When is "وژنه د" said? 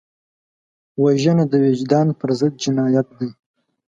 1.01-1.53